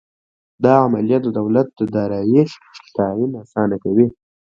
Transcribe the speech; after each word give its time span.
دا 0.63 0.73
عملیه 0.85 1.19
د 1.21 1.27
دولت 1.39 1.67
د 1.79 1.81
دارایۍ 1.95 2.41
تعین 2.95 3.31
اسانه 3.43 3.75
کوي. 3.83 4.07